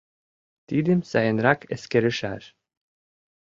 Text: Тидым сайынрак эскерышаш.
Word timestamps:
Тидым 0.67 0.99
сайынрак 1.11 1.59
эскерышаш. 1.73 2.43